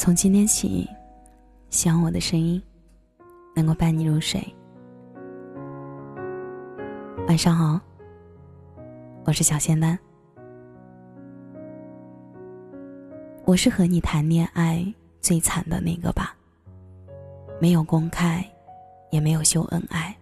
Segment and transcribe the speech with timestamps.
[0.00, 0.88] 从今天起，
[1.68, 2.60] 希望我的声音
[3.54, 4.42] 能够伴你入睡。
[7.28, 7.78] 晚上好，
[9.26, 9.98] 我是小仙丹。
[13.44, 14.82] 我是和你谈恋爱
[15.20, 16.34] 最惨的那个吧？
[17.60, 18.42] 没有公开，
[19.10, 20.16] 也没有秀恩爱，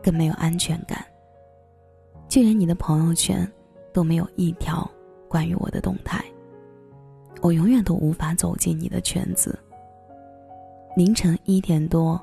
[0.00, 1.04] 更没有安全感，
[2.28, 3.50] 就连你的朋友圈
[3.92, 4.88] 都没有一条
[5.28, 6.24] 关于我的动态。
[7.42, 9.58] 我永远都无法走进你的圈子。
[10.96, 12.18] 凌晨一点多，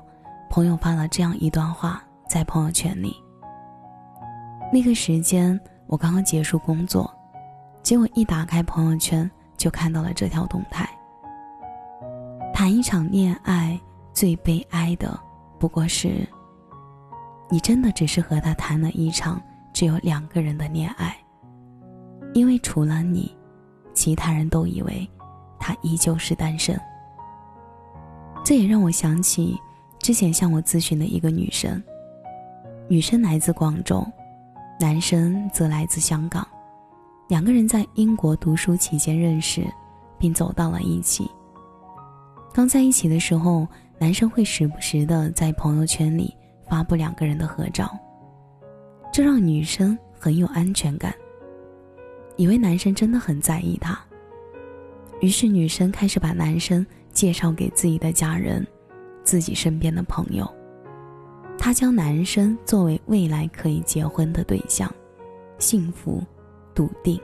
[0.48, 3.14] 朋友发了这样一段话在朋友圈里。
[4.72, 7.12] 那个时间我刚刚结束工作，
[7.82, 10.88] 结果一打开朋友圈就看到了这条动态。
[12.54, 13.78] 谈一场恋爱
[14.14, 15.20] 最悲哀的，
[15.58, 16.26] 不过是，
[17.50, 19.38] 你真的只是和他谈了一场
[19.72, 21.14] 只有两个人的恋爱，
[22.32, 23.38] 因为除了你。
[24.00, 25.06] 其他人都以为
[25.58, 26.74] 他依旧是单身，
[28.42, 29.60] 这也让我想起
[29.98, 31.82] 之前向我咨询的一个女生。
[32.88, 34.02] 女生来自广州，
[34.80, 36.48] 男生则来自香港，
[37.28, 39.66] 两个人在英国读书期间认识，
[40.18, 41.30] 并走到了一起。
[42.54, 46.34] 刚在一起的时候，男生会时不时的在朋友圈里
[46.70, 47.94] 发布两个人的合照，
[49.12, 51.14] 这让女生很有安全感。
[52.40, 54.00] 以为男生真的很在意她，
[55.20, 58.66] 于是女生开始把男生介绍给自己的家人、
[59.22, 60.50] 自己身边的朋友。
[61.58, 64.90] 她将男生作为未来可以结婚的对象，
[65.58, 66.24] 幸福、
[66.74, 67.20] 笃定。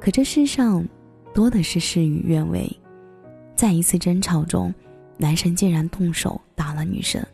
[0.00, 0.84] 可这世上
[1.32, 2.68] 多的是事与愿违，
[3.54, 4.74] 在一次争吵中，
[5.16, 7.24] 男生竟然动手打了女生。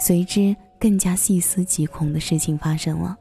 [0.00, 3.16] 随之，更加细思极恐的事情发生了。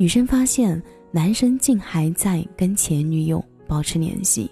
[0.00, 4.50] 女生发现男生竟还在跟前女友保持联系，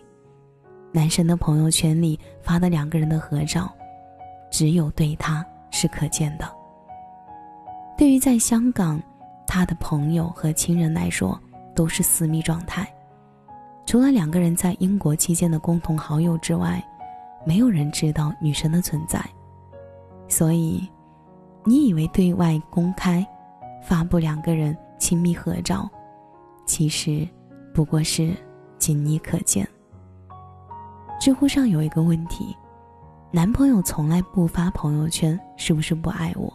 [0.92, 3.66] 男生的朋友圈里发的两个人的合照，
[4.50, 6.46] 只有对他是可见的。
[7.96, 9.02] 对于在香港，
[9.46, 11.40] 他的朋友和亲人来说
[11.74, 12.86] 都是私密状态，
[13.86, 16.78] 除了两个人在英国期间的共同好友之外，
[17.46, 19.18] 没有人知道女生的存在。
[20.28, 20.86] 所以，
[21.64, 23.26] 你以为对外公开
[23.82, 24.76] 发布两个人？
[24.98, 25.88] 亲密合照，
[26.66, 27.26] 其实
[27.72, 28.34] 不过是
[28.78, 29.66] 仅你可见。
[31.20, 32.56] 知乎上有一个问题：
[33.30, 36.52] 男朋友从来不发朋友圈，是不是不爱我？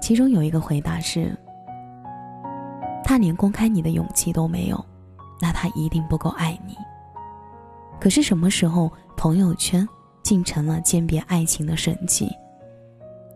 [0.00, 1.36] 其中有一个回答是：
[3.04, 4.82] 他连公开你的勇气都没有，
[5.40, 6.74] 那他一定不够爱你。
[8.00, 9.86] 可是什么时候朋友圈
[10.22, 12.30] 竟成了鉴别爱情的神器？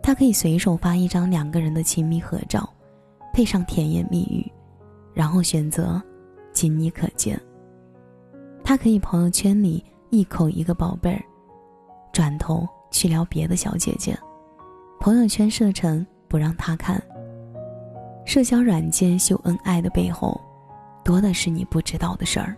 [0.02, 2.68] 他可以随手发一张两个人的亲密合照。
[3.34, 4.48] 配上甜言蜜语，
[5.12, 6.00] 然后选择
[6.52, 7.38] 仅你可见。
[8.62, 11.20] 他可以朋友圈里一口一个宝贝儿，
[12.12, 14.16] 转头去聊别的小姐姐，
[15.00, 17.02] 朋友圈设成不让他看。
[18.24, 20.40] 社交软件秀恩爱的背后，
[21.02, 22.56] 多的是你不知道的事儿。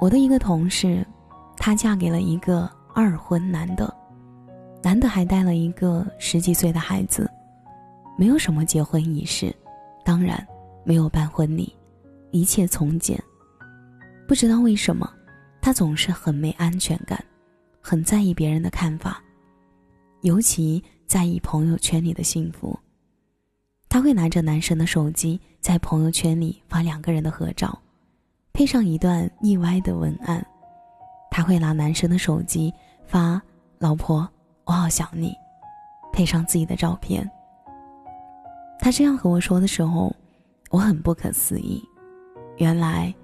[0.00, 1.06] 我的一个同事，
[1.56, 3.94] 她嫁给了一个二婚男的，
[4.82, 7.29] 男的还带了一个十几岁的孩子。
[8.20, 9.50] 没有什么结婚仪式，
[10.04, 10.46] 当然
[10.84, 11.74] 没有办婚礼，
[12.32, 13.18] 一切从简。
[14.28, 15.10] 不知道为什么，
[15.62, 17.18] 他总是很没安全感，
[17.80, 19.24] 很在意别人的看法，
[20.20, 22.78] 尤其在意朋友圈里的幸福。
[23.88, 27.80] 他会拿着男生的手机，在朋友圈里发两个人的合照，
[28.52, 30.46] 配上一段意外的文案。
[31.30, 32.70] 他会拿男生的手机
[33.06, 33.40] 发
[33.80, 34.28] “老婆，
[34.66, 35.32] 我好想你”，
[36.12, 37.26] 配上自己的照片。
[38.80, 40.14] 他这样和我说的时候，
[40.70, 41.86] 我很不可思议。
[42.56, 43.14] 原来，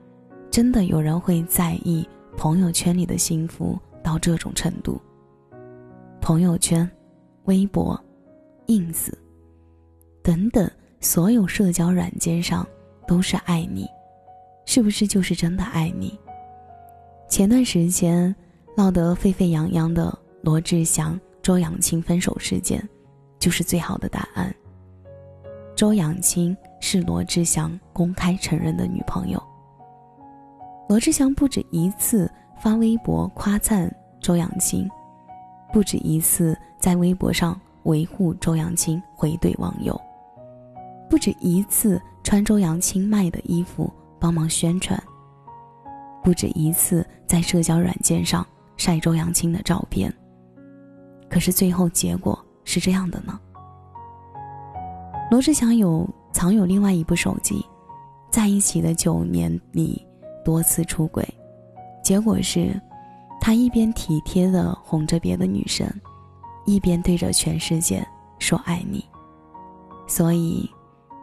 [0.50, 2.06] 真的有人会在意
[2.36, 5.00] 朋友圈里的幸福到这种程度。
[6.20, 6.88] 朋友圈、
[7.44, 7.98] 微博、
[8.66, 9.10] ins
[10.22, 10.70] 等等
[11.00, 12.66] 所有社交软件上
[13.06, 13.86] 都是爱你，
[14.66, 16.18] 是不是就是真的爱你？
[17.30, 18.34] 前段时间
[18.76, 22.86] 闹得沸沸扬扬的罗志祥、周扬青分手事件，
[23.38, 24.54] 就是最好的答案。
[25.76, 29.40] 周扬青是罗志祥公开承认的女朋友。
[30.88, 34.88] 罗志祥不止一次发微博夸赞周扬青，
[35.74, 40.00] 不止一次在微博上维护周扬青回怼网友，
[41.10, 44.98] 不止一次穿周扬青卖的衣服帮忙宣传，
[46.24, 48.46] 不止一次在社交软件上
[48.78, 50.10] 晒周扬青的照片。
[51.28, 53.38] 可是最后结果是这样的呢？
[55.28, 57.64] 罗志祥有藏有另外一部手机，
[58.30, 60.06] 在一起的九年里
[60.44, 61.26] 多次出轨，
[62.02, 62.80] 结果是，
[63.40, 65.84] 他一边体贴的哄着别的女生，
[66.64, 68.06] 一边对着全世界
[68.38, 69.04] 说爱你。
[70.06, 70.70] 所以，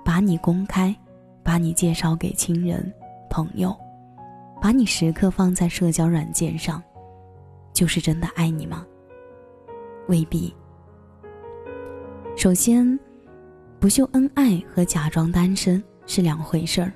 [0.04, 0.94] 把你公开，
[1.42, 2.94] 把你介绍给亲人、
[3.30, 3.74] 朋友，
[4.62, 6.84] 把你时刻放在社交软件上，
[7.72, 8.86] 就是真的爱你吗？
[10.10, 10.54] 未必。
[12.36, 13.00] 首先，
[13.84, 16.94] 不秀恩爱和假装单身是两回事儿。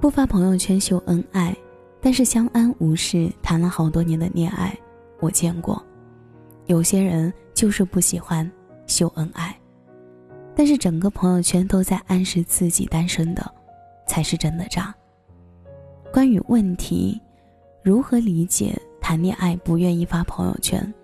[0.00, 1.52] 不发朋友圈秀恩爱，
[2.00, 4.72] 但是相安无事谈了好多年的恋爱，
[5.18, 5.84] 我见过。
[6.66, 8.48] 有些人就是不喜欢
[8.86, 9.52] 秀恩爱，
[10.54, 13.52] 但是整个朋友圈都在暗示自己单身的，
[14.06, 14.94] 才是真的渣。
[16.12, 17.20] 关于问题，
[17.82, 20.94] 如何理解谈恋爱不愿意发朋友圈，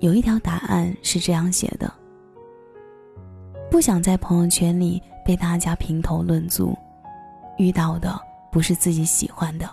[0.00, 1.90] 有一条答案是这样写的。
[3.72, 6.76] 不想在朋友圈里被大家评头论足，
[7.56, 8.20] 遇到的
[8.50, 9.66] 不是自己喜欢的，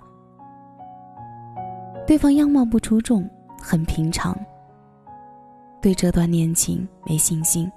[2.07, 3.29] 对方样貌不出众，
[3.61, 4.33] 很平常。
[5.81, 7.69] 对这段恋情没信心，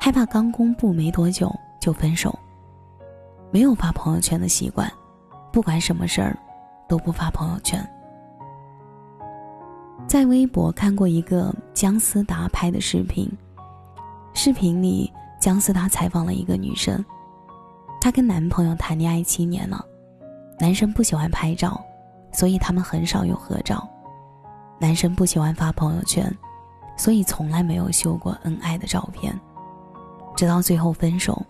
[0.00, 2.34] 害怕刚公布没多久就分手，
[3.50, 4.90] 没有发朋友圈的习惯，
[5.52, 6.34] 不管什么事儿
[6.88, 7.78] 都不发朋友圈。
[10.06, 13.30] 在微博看过一个姜思达拍的视频，
[14.32, 15.12] 视频里。
[15.40, 17.04] 姜思达采访了一个女生，
[18.00, 19.84] 她跟男朋友谈恋爱七年了，
[20.58, 21.80] 男生不喜欢拍照，
[22.32, 23.88] 所以他们很少有合照。
[24.80, 26.32] 男生不喜欢发朋友圈，
[26.96, 29.38] 所以从来没有秀过恩爱的照片。
[30.36, 31.40] 直到最后分手，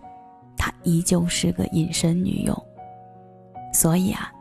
[0.57, 2.65] 她依旧是个隐身女友。
[3.71, 4.31] 所以啊，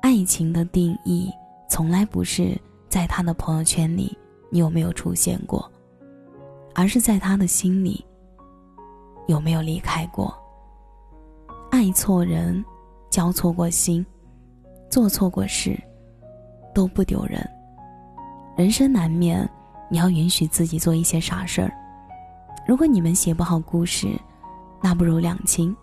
[0.00, 1.30] 爱情的定义
[1.68, 2.58] 从来不是
[2.88, 4.16] 在他的朋友圈里
[4.50, 5.70] 你有没有出现过，
[6.74, 8.04] 而是在他的心里。
[9.26, 10.34] 有没有离开过？
[11.70, 12.64] 爱错人，
[13.10, 14.04] 交错过心，
[14.90, 15.78] 做错过事，
[16.74, 17.44] 都不丢人。
[18.56, 19.48] 人生难免，
[19.90, 21.72] 你要允许自己做一些傻事儿。
[22.66, 24.08] 如果你们写不好故事，
[24.82, 25.74] 那不如两清，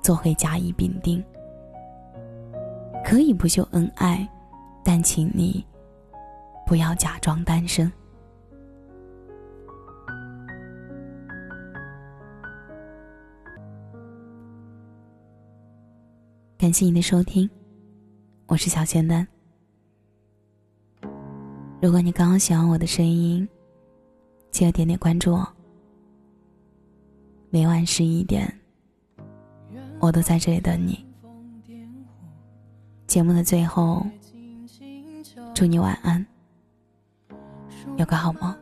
[0.00, 1.22] 做回甲乙丙丁。
[3.04, 4.28] 可以不秀恩爱，
[4.84, 5.64] 但请你
[6.66, 7.90] 不要假装单身。
[16.60, 17.48] 感谢你的收听，
[18.44, 19.26] 我是小仙丹。
[21.80, 23.48] 如果你刚好喜欢我的声音，
[24.50, 25.48] 记得点点关注哦。
[27.48, 28.46] 每晚十一点，
[30.00, 31.02] 我都在这里等你。
[33.06, 34.06] 节目的最后，
[35.54, 36.26] 祝你晚安，
[37.96, 38.54] 有个好梦。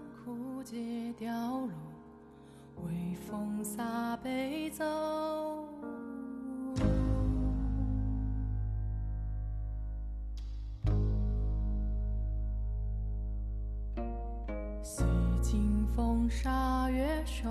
[16.59, 17.49] 八月瘦，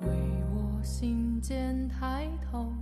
[0.00, 0.08] 为
[0.54, 2.72] 我心间抬头。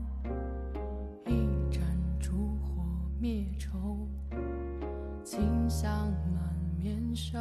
[1.27, 1.83] 一盏
[2.21, 2.85] 烛火
[3.21, 4.07] 灭愁，
[5.25, 5.91] 清香
[6.33, 7.37] 满面手。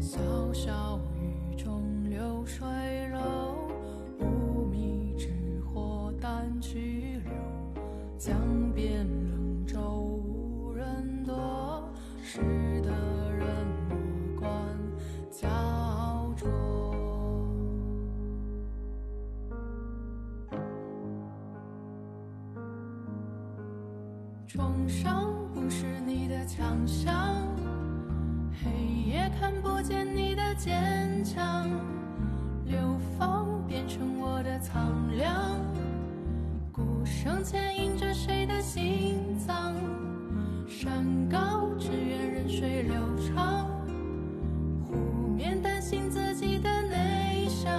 [0.00, 2.66] 潇潇雨中流水
[24.52, 27.34] 重伤不是你的强项，
[28.62, 31.70] 黑夜看不见你的坚强，
[32.66, 32.78] 流
[33.18, 35.58] 放变成我的苍凉，
[36.70, 39.74] 鼓声牵引着谁的心脏？
[40.68, 42.94] 山高只愿任水流
[43.34, 43.66] 长，
[44.84, 44.94] 湖
[45.34, 47.72] 面担心自己的内伤，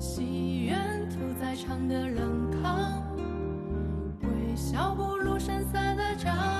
[0.00, 3.00] 戏院屠宰场的冷炕，
[4.22, 5.09] 微笑不。
[5.40, 6.59] 深色的照。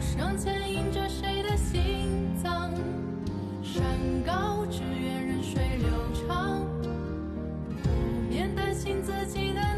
[0.00, 2.72] 声牵引着谁的心脏？
[3.62, 3.84] 山
[4.24, 5.90] 高只愿任水流
[6.26, 6.66] 长，
[8.28, 9.69] 免担心自己的。